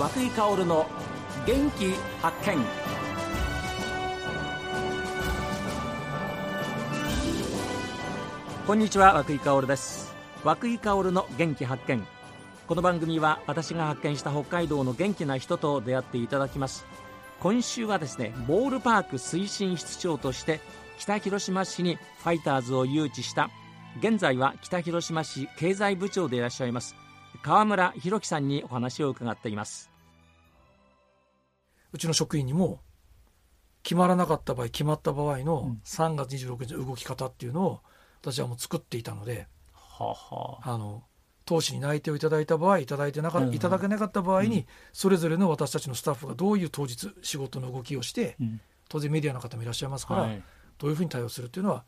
[0.00, 0.86] 和久井薫の
[1.46, 1.92] 元気
[2.22, 2.56] 発見。
[8.66, 10.14] こんにちは和久井薫です。
[10.42, 12.02] 和久井薫の元気発見。
[12.66, 16.86] この番組は私が発見した北海道の元気な人と出会っていただきます。
[17.38, 20.60] 今週はですねボールパーク推進室長として
[20.98, 23.50] 北広島市にファイターズを誘致した。
[23.98, 26.96] 現在は北広島市経済部長でいらっしゃいます。
[27.42, 29.89] 川村弘樹さんにお話を伺っています。
[31.92, 32.80] うちの職員にも
[33.82, 37.80] 決まらなかった場合決まった場合の3月26日の動き方っていうのを
[38.20, 40.76] 私はもう作っていたので、ははあ。
[40.76, 41.02] の
[41.46, 43.54] 投資に内定をいただいた場合いただいてなか、うん。
[43.54, 44.66] いただけなかった場合に、うん。
[44.92, 48.60] それぞれの私たちのスタッフがどういう当日仕事の動きをしてうん。
[48.88, 50.42] 当然メディアの方もいらっしゃいますから、はい。
[50.78, 51.84] どういうふうに対応するっていうのは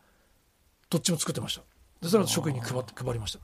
[0.89, 1.61] どっちも作ってました。
[2.01, 3.39] でそれは職員に配って配りました、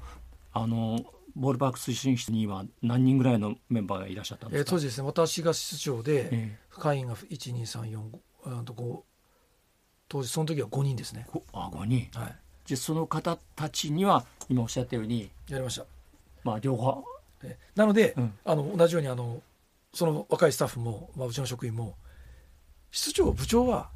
[0.53, 0.99] あの
[1.39, 5.07] ボールパーク推進室には何人ぐらいのメンバーがいらっしゃったんですか、えー当時ですね。
[5.07, 8.01] 私が室長で、え会員が12345
[8.45, 8.99] うんと5
[10.09, 11.27] 当時その時は5人ですね。
[11.53, 12.09] あ5人。
[12.19, 12.35] はい。
[12.65, 15.85] じゃあその方たちには今おっしゃったようにやりました。
[16.43, 17.03] まあ両方。
[17.43, 18.33] えなので、うん。
[18.43, 19.41] あの同じようにあの
[19.93, 21.95] その若いスタッフも、まあ、うちの職員も
[22.91, 23.89] 室長部長は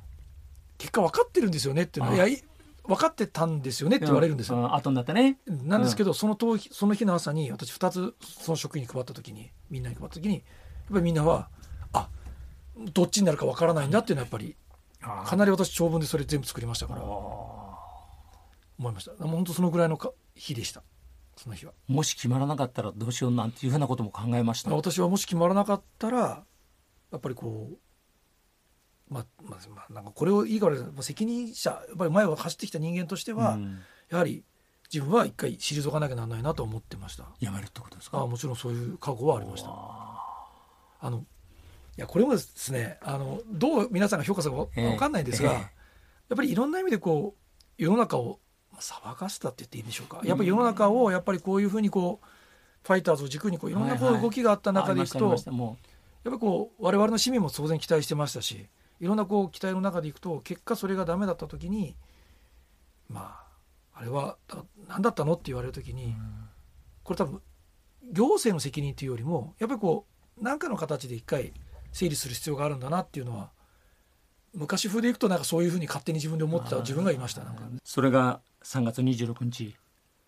[0.78, 2.44] 結果分かってるんですよねっていうのあはいやい
[2.86, 5.40] 分かってたんですよねって言われるんですよ、う後になってね。
[5.48, 10.44] なんですけど、その当日その日の朝に私2つその職員に配った時にみんなに配った時にやっ
[10.92, 11.50] ぱりみんなは
[11.94, 12.10] あ
[12.94, 14.56] どっちになるか分からないんだっていうのはやっぱり
[15.02, 19.12] あかなり私長文でそれ全部作りましたからあ思いました。
[19.24, 20.84] もう本当そのぐらいのか日でした
[21.38, 21.74] その日は。
[21.88, 24.76] もし決まらなかったらどうしようなんていうふうなことも考えました。
[24.76, 26.44] 私はもし決まらなかったら
[27.12, 27.78] やっぱりこう
[29.10, 33.80] まあまあ、まあ、なんかこれをいいからまあ責任者やっぱり前を走ってきた人間としては、うん。
[34.10, 34.44] やはり
[34.94, 37.26] 自分は一回退かなきゃならないなと思ってました。
[37.40, 38.20] やめるってことですか？
[38.22, 39.70] あもちろんそういう覚悟はありました。
[39.70, 40.48] あ
[41.02, 41.22] あのい
[41.98, 44.92] やこれもですねあのどう皆さんが評価するかええ。
[44.92, 45.58] わかんないんですが、ええ。
[45.58, 48.40] やっぱりいろんな意味でこう世の中を
[48.72, 50.22] まあ騒がしたって言っていいんでしょうか。
[50.24, 52.28] やっぱり世の中をやっぱりこういうふうにこう
[52.86, 55.78] ファイターズを軸にこういろんなこはいはいう動きがあった中でいくと、ありましたありましたも
[56.24, 58.68] やっぱりこう我々の市民も当然期待してましたし
[59.04, 61.98] いろんなこう期待の中でいくと結果それがダメだった時に
[63.10, 63.38] ま
[63.94, 66.16] ああれはだ何だったのって言われる時うに
[67.04, 67.42] これ多分
[68.14, 70.06] 行政の責任というよりもやっぱりこ
[70.40, 71.52] う何かの形で一回
[71.92, 73.52] 整理する必要があるんだなっていうのは
[74.54, 77.64] 昔風でいくとなんかそういうふうに勝手に自分で思ってた自分がいましたなんか。
[77.84, 79.76] それが3月26日。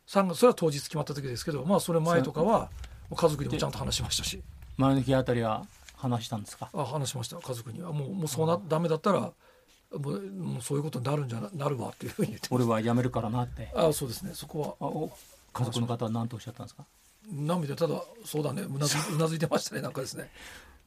[0.07, 2.69] 3月それは当日決まった時ですけどまあそれ前とかは
[3.15, 4.43] 家族にもちゃんと話しましたし。
[4.77, 5.65] 前の日あたりは
[6.09, 6.69] 話したんですか？
[6.73, 7.37] あ話しました。
[7.37, 7.81] 家族に。
[7.81, 9.31] はもうもうそうなダメだったらも
[9.91, 13.71] うもうそういうことになるんじゃななるわっていうふうに言って俺は辞めるからなって。
[13.75, 14.31] あそうですね。
[14.33, 14.85] そこは。
[14.87, 15.11] あお
[15.53, 16.85] 家族の方は何とおっしゃったんですか？
[17.31, 18.61] 涙ただそうだね。
[18.63, 20.29] うなず うなずいてましたねなんかですね。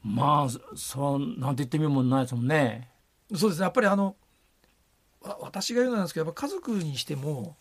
[0.05, 2.91] まあそそうなんて言ってみるもんないですもんね。
[3.37, 3.65] そうですね。
[3.65, 4.15] やっぱりあの
[5.21, 7.57] わ私が言うのなんですけどやっぱ家族にしても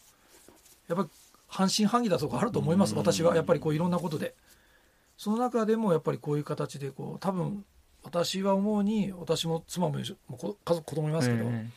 [0.88, 1.10] やっぱり
[1.48, 2.92] 半信半疑だとかあると思います。
[2.94, 3.00] うん。
[3.00, 3.36] 私は。
[3.36, 4.36] やっぱりこういろんなことで
[5.18, 7.66] その中でもやっぱりこういう形でこう多分
[8.04, 9.96] 私は思うに私も妻も
[10.28, 11.68] も家族子供いますけど、え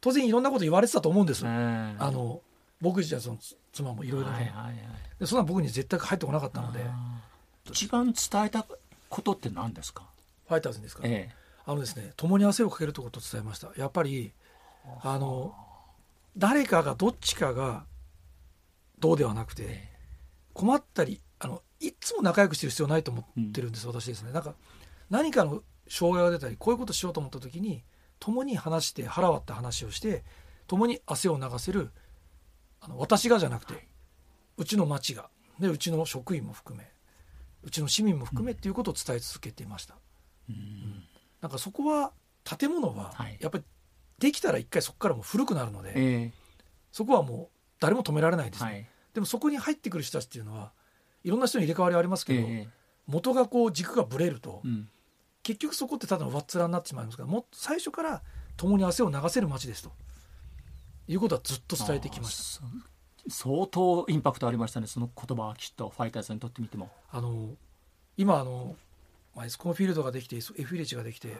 [0.00, 1.50] 当然いろんなこと言われてたと思うんです、ええ。
[1.50, 2.42] えあの
[2.80, 3.38] 僕自身はその
[3.72, 4.74] 妻もいろいろね、はいはいはい
[5.18, 6.84] でそんな僕に絶対入ってこなかったので。
[7.70, 8.64] 一番伝えた
[9.10, 10.04] ことって何ですか？
[10.48, 11.28] ファイターズにですか、え
[11.66, 13.70] あのですね共に汗をかけるとことを伝えました。
[13.76, 14.32] やっぱり
[15.02, 15.54] あの
[16.36, 17.84] 誰かがどっちかが
[19.00, 19.88] どうではなくてえ。
[20.54, 24.32] 困ったりあのいっつも仲良くしてる必要ないと思ってるんです、私ですね。
[24.32, 24.54] なんか
[25.10, 27.82] 何かの障害が出たりこういうことしようと思った時に
[28.18, 30.24] 共に話して腹割って話をして
[30.66, 31.90] 共に汗を流せる
[32.80, 33.88] あの私がじゃなくて、
[34.56, 36.90] うちの町がでうちの職員も含め
[37.62, 39.96] うちの市民も含めっていうことを伝え続けていました、
[40.48, 41.04] うん。
[41.40, 42.12] なんかそこは
[42.44, 43.36] 建物ははい。
[43.40, 43.64] やっぱり
[44.18, 46.32] できたら一回そこからもう古くなるので、え
[46.92, 48.86] そこはもう誰も止められないですね、えはい。
[49.14, 50.72] でもそこに入ってくる人たちっていうのは
[51.24, 52.68] いろんな人に入れ替わりありますけど、ええ。
[53.06, 54.88] 元がこう軸がぶれると、うん。
[55.42, 58.22] 結局そこってただの上っ面になってしまいますからも最初から
[58.56, 59.92] 共に汗を流せる街ですと。
[61.08, 62.64] いうことはずっと伝えてきました。
[63.30, 64.86] 相当インパクトありましたね。
[64.86, 66.90] その言葉はきっとファイターズにとってみても。
[67.10, 67.50] あの
[68.16, 68.76] 今あの、
[69.34, 71.38] まあ、エスコンフィールドができて F ビレッジができて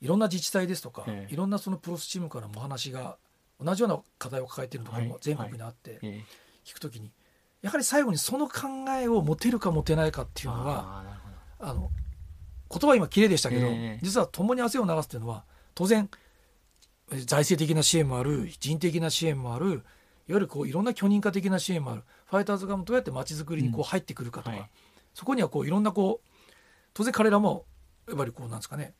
[0.00, 1.32] いろんな自治体ですとか、ええ。
[1.32, 3.16] いろんなそのプロスチームからもお話が
[3.60, 5.10] 同じような課題を抱えているところはい。
[5.10, 6.24] も全国にあって、ええ。
[6.64, 7.10] 聞くときに
[7.62, 8.68] やはり最後にその考
[9.00, 11.04] えを持てるか持てないかっていうのは
[11.58, 11.90] あの
[12.70, 15.44] 言葉今綺麗でしたけど、ええ実は共に汗を流すっていうのは
[15.74, 16.08] 当然
[17.12, 19.82] え財政的な支援もある人的な支援もあるいわ
[20.28, 22.04] ゆるこういろんな許認可的な支援もある。
[22.26, 24.70] ファイターズ側もどうやって街づくりにこう入ってくるかとか、はい
[25.18, 26.52] そこにはこういろんなこう
[26.94, 27.64] 当然彼らも
[28.06, 28.94] やっぱりこうなんですかね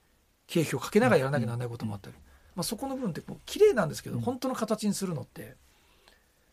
[0.48, 2.16] 経費をかけながらやらなきゃならないこともあったり、
[2.56, 4.22] まあ、そこの部分ってこう綺麗なんですけど、うん。
[4.22, 5.54] 本当の形にするのって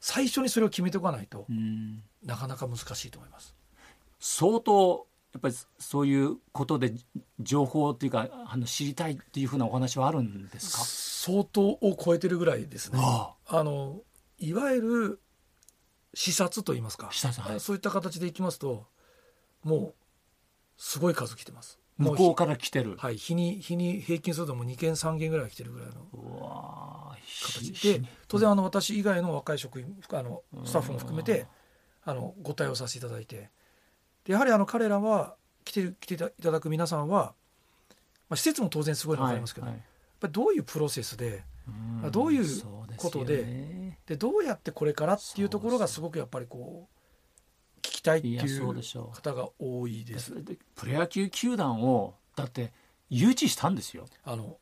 [0.08, 2.04] 最初にそれを決めておかないとうん。
[2.24, 3.56] なかなか難しいと思います。
[4.20, 6.94] 相当やっぱりそういうことで
[7.40, 10.84] 情報っていうかあの知りたいっていうふうなお話はあるんですか？
[10.86, 13.00] 相当を超えてるぐらいですね。
[13.02, 13.64] ああ。
[13.64, 14.02] の
[14.38, 15.22] いわゆる
[16.14, 17.10] 視察といいますか。
[17.12, 17.60] 視察はい。
[17.60, 18.86] そういった形でいきますと
[19.64, 19.94] もう
[20.78, 21.80] すごい数来てます。
[21.98, 25.96] 向こうから来てる、はい、日に日に平均するともう2件3件ぐらい来てるぐらいの。
[26.14, 26.85] うわー
[27.42, 28.00] 形。
[28.00, 31.48] で当然あの私以外の若い職員あのスタッフも含めて
[32.04, 33.50] あのご対応させていただいて。
[34.26, 37.34] でやはりあの彼らは来てる来ていただく皆さんは、
[38.30, 39.80] まあ、施設も当然すごいの分かりますけど、はいや
[40.18, 41.44] っぱりどういうプロセスで
[42.02, 42.46] はいどういう
[42.98, 44.00] ことでね。
[44.06, 48.82] でどうやってこれからっていうところがすごくやっぱりこう聞きたいっていう
[49.12, 50.44] 方が多いです。
[50.44, 52.72] でプロ野球球団をだって
[53.10, 54.06] 誘致したんですよ。
[54.24, 54.56] あのうん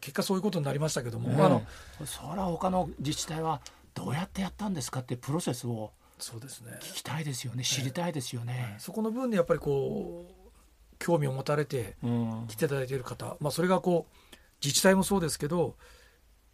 [0.00, 1.62] 結果そういうことになりましたけども、ねあの
[2.04, 3.60] それは他の自治体は
[3.94, 6.72] どうやってやったんですかってプロセスをそうですね。
[6.80, 7.62] 聞きたいですよね。
[7.62, 8.76] 知りたいですよね。
[8.78, 10.50] そこの部分でやっぱりこう
[10.98, 12.44] 興味を持たれてうん。
[12.48, 15.76] 来ていただいている方、まあ、それがこう自治体もそうですけど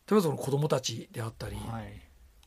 [0.09, 2.01] 例えばその子どもたちであったり、はい。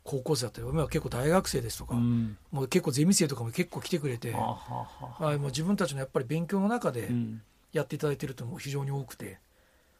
[0.04, 2.38] 高校生だったり今は結構大学生ですとか、うん。
[2.51, 4.74] もう結構ゼミ生とかも結構来てくれて、はあはあ
[5.06, 5.18] は。
[5.19, 7.42] あはい、もう自分たちのやっぱり勉強の中でうん。
[7.74, 9.39] やっていただいているというのも非常に多くて、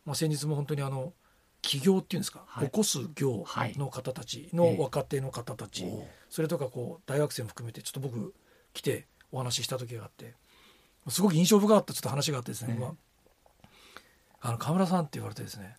[0.08, 1.14] まあ、先日も本当にあの
[1.62, 2.68] 起業っていうんですか、はい。
[2.68, 3.44] 起こす業
[3.76, 6.04] の方たちの若手の方たち、おう。
[6.30, 8.34] それとかこう大学生も含めてちょっと僕
[8.74, 10.34] 来てお話しした時があって
[11.10, 12.80] すごく印象深かったちょっと話があってですね、ええ。
[12.80, 15.76] まあ、あの河村さんって言われてですね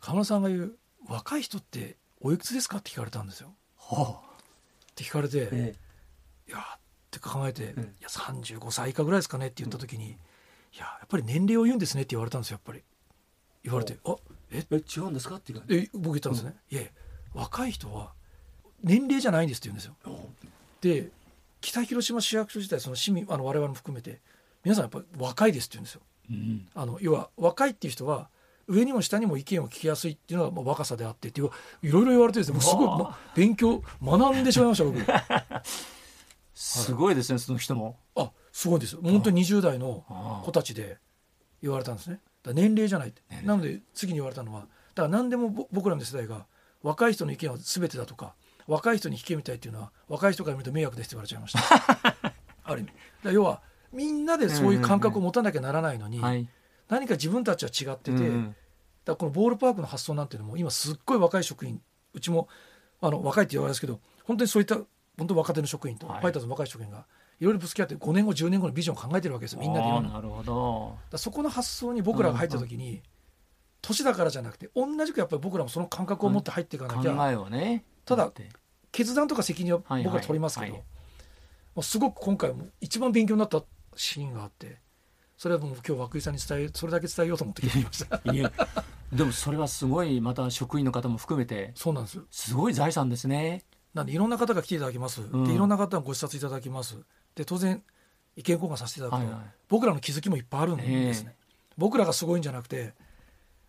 [0.00, 3.54] 河村さんが言う「若い人っておいくつですか?」って聞かれたんですよ。
[3.76, 4.36] はあ。
[4.90, 5.76] って聞かれて「え
[6.48, 6.80] いや」っ
[7.12, 10.10] て考えて「えいや35歳以下ぐらいですかね」って言った時に
[10.74, 12.82] 「いややっぱり年齢を言うんですね」って言われたんですよやっぱり。
[13.68, 14.16] 言われて「あ
[14.50, 14.64] え？
[14.70, 15.36] え違うんですか？
[15.36, 16.90] っていうかで僕言ったんですね「いやいや
[17.34, 18.12] 若い人は
[18.82, 19.94] 年齢じゃないんです」って言うんですよ。
[20.80, 21.10] で
[21.60, 24.20] 北広島市役所自体その市民あの我々も含めて
[24.64, 26.00] 皆さんやっぱり若いですって言うんですよ。
[26.30, 26.68] うん。
[26.74, 28.28] あの要は若いっていう人は
[28.68, 31.50] 上にも下にも意見を聞きやすいっていうのがまあ若さであってっていう
[31.82, 34.98] いろいろ言われてですねもうすごいうわもう勉強学んでしまいました僕。
[36.54, 37.98] すごいですねその人も。
[38.16, 39.00] あすごいですよ。
[39.02, 40.42] 本当に20代のあ。
[40.44, 40.98] 子たちで
[41.62, 42.20] 言われたんですね
[42.52, 43.22] 年齢じゃないって。
[43.44, 46.46] なので次に言われたのはだから何でもぼ僕らの世代が
[46.82, 48.34] 若い人の意見は全てだとか
[48.66, 52.32] 若い人に聞けみたいっていうのは若い人から見ると迷惑ですって言われちゃいました。
[52.64, 52.92] ある意味。
[53.24, 53.62] だ要は
[53.92, 56.48] みんなでそういう感覚を持たなきゃならないのに、はい。
[56.88, 58.44] 何か自分たちは違ってて、うん。
[58.48, 58.56] だか
[59.12, 61.80] らこのボールパークの発想なんていうのも今すっごい若い職員
[62.12, 62.48] うちも
[63.00, 64.76] あの若いって言われますけど本当にそういった
[65.16, 66.20] 本当若手の職員と、はい。
[66.20, 67.06] ファイターズの若い職員が
[67.40, 69.60] いろいろぶつけ合って5年後10年後のビジョンを考えてるわけですよ。
[69.60, 70.96] みんなでなるほど。
[71.10, 73.02] らそこの発想に僕らが入った時に、
[73.80, 77.84] 年だからじゃなくて同じくやっぱり僕らもその感覚を持って入っていかな考きゃ、えをね。
[78.04, 78.32] ただ
[78.90, 80.04] 決断とか責任ははいはい。
[80.04, 80.82] 僕ら取りますけど、はい。
[80.82, 83.62] もうすごく今回も一番勉強になった
[83.94, 84.78] シーンがあって
[85.36, 88.20] それはもう今日涌井さんに伝えそれだけ伝えようと思って聞いました。
[89.16, 91.70] でもそれはすごいまた職員の方も含めて。
[91.76, 93.62] そうなんですすごい財産ですね。
[93.94, 95.44] なんでいろんな方が来ていただきます、ん。
[95.44, 96.98] でいろんな方がご視察いただきます
[97.38, 97.80] で当然
[98.34, 99.50] 意見交換させていただくと、はいはい。
[99.68, 101.44] 僕らの気づきもいっぱいあるんですね、え
[101.76, 102.94] 僕らがすごいんじゃなくて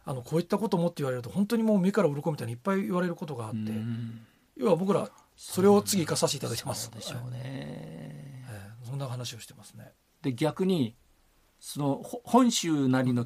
[0.04, 4.26] あのこういったこともって言われると本当にもう目から鱗みたいにいっぱい言われることがあって、うん
[4.58, 6.86] 要は僕らそれを次生かさせていただいてます。
[6.88, 7.40] そうでしょうね。
[7.44, 8.44] え
[8.84, 9.94] えそんな話をしてますね。
[10.22, 10.96] で逆に
[11.62, 13.26] そのほ本州なりの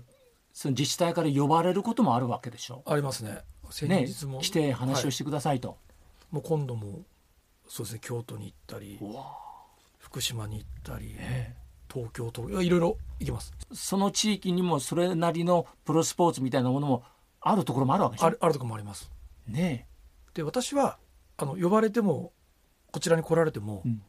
[0.51, 2.83] その自治体から呼ばれることもあるわけでしょ。
[2.85, 3.39] ありますね。
[3.71, 5.77] 先ね日も、来て話をはいしてくださいと。
[6.29, 7.01] もう今度も
[7.67, 8.99] そうですね京都に行ったり
[10.03, 11.55] 福島に行ったり、え
[11.91, 13.53] 東京といろいろ行きます。
[13.71, 17.03] その地域にもそれなりのプロスポーツみたいなものも
[17.39, 19.09] あるところもあるわけあるあるところもあります。
[19.47, 19.87] ね
[20.33, 20.97] で私は
[21.37, 22.33] あの呼ばれても
[22.91, 23.95] こちらに来られても、え、うん。
[23.95, 23.99] や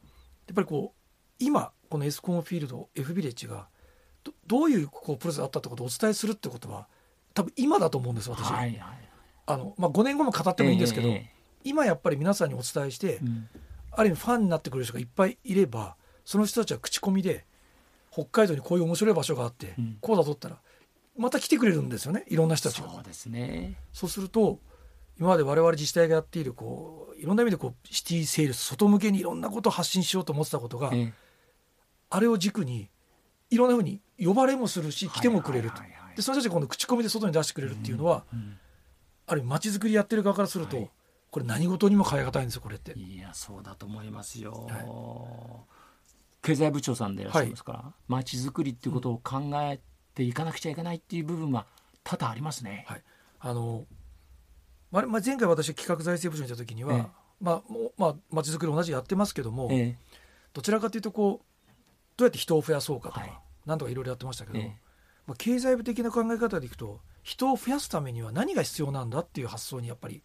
[0.51, 1.01] っぱりこう
[1.39, 3.67] 今このエスコンフィールド F ビレッジが
[4.23, 6.87] どどういうこうプロセスがあったってことをお伝えするってことは
[7.33, 8.79] 多分今だと思うんです私、はいはい。
[9.47, 11.31] あのまあ、5年後も語ってもいいんですけど、ええ。
[11.63, 13.47] 今やっぱり皆さんにお伝えして、うん
[13.97, 17.45] ある意味ファンになってくれる人がいっぱいいればその人たちは口コミで
[18.11, 19.97] 北海道にこういう面白い場所があって、うん。
[19.99, 20.57] こうだとったら
[21.17, 22.89] また来てくれるんですよねいろんな人たちが。
[22.89, 23.75] そうですね。
[23.93, 24.59] そうすると
[25.19, 31.13] 今まで我々自治体がやっているこういろんな意味でこうシティセールス外向けにいろんなことを発信しようと思ってたことが、ええ。
[32.09, 32.89] あれを軸に
[33.49, 35.81] いろんなふうに呼ばれもするし来てもくれると。
[36.15, 38.57] でその人たちが今度口コミで外に出してくれるっていうのは、うん。
[39.27, 40.89] ある意味街づくりやってる側からすると、はい
[41.35, 42.93] これ何事にも変え難いんですよこれって。
[42.97, 46.47] いやそうだと思いますよ、はい。
[46.47, 49.81] 経済部長さんでいらっしゃいますからまち、づくりっていうことを考え
[50.13, 51.65] ていかなくちゃいけないっていう部分は
[52.05, 52.85] 多々ありますね。
[52.87, 53.03] はい、
[53.41, 53.83] あの
[54.91, 57.05] まあ、前回私企画財政部長にいた時には、ええ、
[57.41, 59.97] まあもうまあまちづくり同じやってますけども、え、
[60.53, 61.69] どちらかというとこう
[62.15, 63.33] どうやって人を増やそうかとか、はい、
[63.65, 64.65] なんとかいろいろやってましたけど、
[65.27, 70.23] まあ、経済部的な考え方でいくと人を増やすためには何が必要なんだっていう発想にやっぱり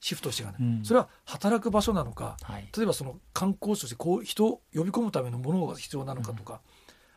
[0.00, 6.60] シフトしていかない、うん、それは働く場所なのか、はい、例えばその観光地としてこう人を呼び込むためのものが必要なのかとか、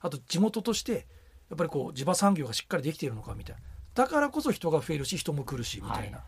[0.01, 1.07] うん、あと地元として
[1.49, 3.61] やっぱりこう地場産業がしっかりできているのかみたいな。
[3.95, 6.19] だからこそ人が増えるし人も来るしみたいな、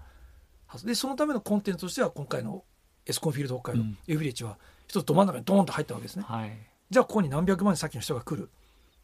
[0.67, 2.63] はい、でそのためのコンテンツとしては今回の
[3.05, 6.51] エスコンフィールド北海道、うん、エフィレッジは一つど真ん中にドーンと入ったわけですね、はい、
[6.89, 8.49] じゃあここに何百万先の人が来る。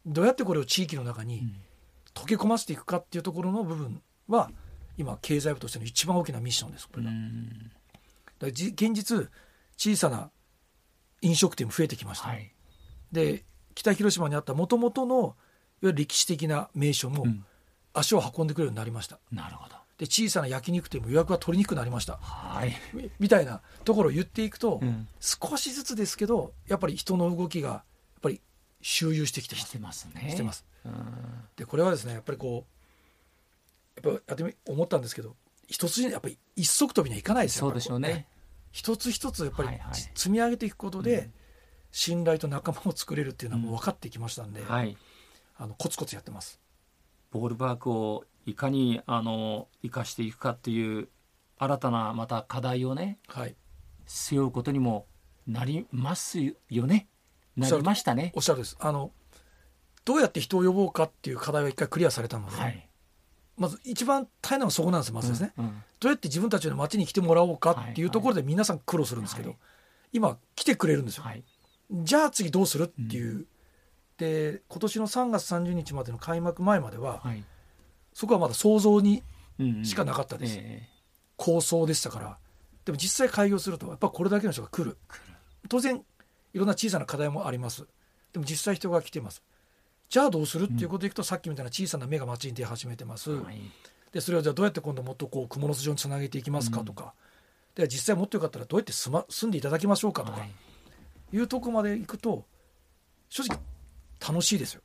[0.06, 1.52] どうやってこれを地域の中に
[2.14, 4.50] 溶け込ませていくかっていうところの部分は
[4.98, 7.10] 今経済部としての一番大きなミッションですこれが。
[8.40, 9.28] だ現実
[9.76, 10.30] 小さな
[11.22, 12.52] 飲食店も増えてきました、はい、
[13.10, 15.34] で北広島にあったもともとのいわ
[15.82, 17.24] ゆる歴史的な名所も
[17.94, 19.76] 足を運んでくれるようになりました、うん、なるほど。
[19.98, 22.76] で小さな焼肉店も予約が取りにくくなりました、はい、
[23.18, 27.82] みたいなところを言っていくと、うん、少しずつですけどやっぱり人の動きがやっ
[28.22, 28.40] ぱり
[28.80, 29.66] 周遊してきてます。
[29.66, 30.30] してますね。
[30.30, 30.64] してます。
[31.56, 32.77] でこれはですねやっぱりこう
[34.02, 35.36] やっぱやってみ思ったんですけど
[35.66, 38.26] 一つやっぱり一足飛びにはいかないですよそうでしょうね。
[38.70, 39.68] 一つ一つやっぱり
[40.14, 41.30] 積み上げていくことで、
[41.90, 44.96] 信頼と仲間を作れるっていうのはもう分かってきましたんで、はい、
[45.56, 46.60] あのコツコツやってます。
[47.30, 51.08] ボールパークをいかにあの生かしていくかっていう
[51.58, 53.56] 新たなまた課題をね、はい、
[54.06, 55.06] 背負うことにも
[55.46, 57.08] なりますよね。
[57.56, 58.32] なりましたね。
[58.34, 58.76] おっしゃるです。
[58.80, 59.10] あの
[60.04, 62.87] どうやって人を呼ぼうかっていう課題は一回クリアされたので、はい、
[63.58, 69.58] まず一番大変なのはそこなんですまずですね、うんうん、どうやって自分たちの街に来てもらおうかっていうところで皆さん苦労するんですけど、はい、
[70.12, 71.42] 今来てくれるんですよ、はい、
[71.90, 73.46] じゃあ次どうするっていう、うん、
[74.16, 77.44] で今年の3月30日までの開幕前までは、はい、
[78.14, 79.22] そこはまだ想像に
[79.82, 80.82] しかなかったです、うんうんえ。
[80.82, 80.86] ー、
[81.36, 82.38] 構想でしたから。
[82.84, 84.96] でも実際開業するとやっぱこれだけの人が来る。
[85.68, 86.02] 当然
[86.54, 87.86] いろんな小さな課題もあります。
[88.32, 89.42] でも実際人が来てます
[90.08, 93.60] じゃあどうするっていうことでいくと、さっきみたいな小さな目が街に出始めてます、はい、
[94.12, 97.12] でそれをじゃあどうやって今度もっとこう蜘蛛の巣状につなげていきますかとか、
[97.74, 100.46] で実際もっとよかったらどうやって住,、ま、住んでいただきましょうかとか、
[101.32, 102.44] い、うとこまでいくと
[103.28, 103.58] 正直
[104.26, 104.80] 楽しいですよ。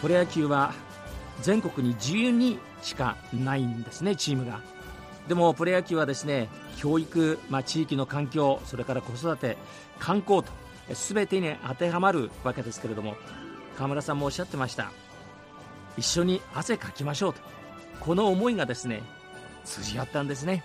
[0.00, 0.74] プロ野球は
[1.42, 4.60] 全国に12しかないんですねチームが。
[5.28, 9.58] でもプロ野球はですね教育、まあ、地域の環境それから子育て
[9.98, 10.50] 観光と
[10.92, 13.14] 全てに当てはまるわけですけれども
[13.76, 14.90] 河村さんもおっしゃってました。
[15.96, 17.40] 一緒に汗かきましょうと。
[18.00, 19.02] この思いがですね
[19.64, 20.64] 通じ合ったんですね。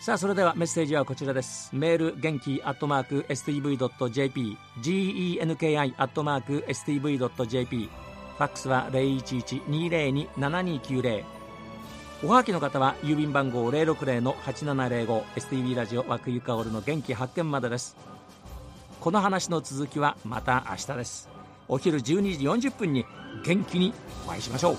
[0.00, 1.70] さあそれではメッセージはこちらです。
[1.72, 7.88] メール元気アットマーク STV.jp genki アットマーク STV.jp
[8.36, 11.24] ファックスは011-202-7290
[12.24, 17.96] おはがきの方は郵便番号 060-8705STV ラジオ和久ゆかおるの元気発見までです。
[19.00, 21.28] この話の続きはまた明日です。
[21.68, 23.04] お昼12時40分に
[23.44, 23.92] 元気に
[24.26, 24.76] お会いしましょう。